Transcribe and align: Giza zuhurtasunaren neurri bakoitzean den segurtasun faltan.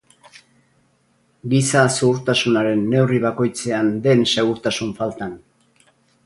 Giza 1.51 1.83
zuhurtasunaren 1.97 2.81
neurri 2.95 3.21
bakoitzean 3.27 3.93
den 4.09 4.27
segurtasun 4.33 4.95
faltan. 5.03 5.37